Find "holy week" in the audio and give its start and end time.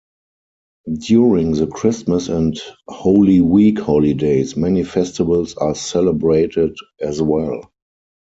2.87-3.77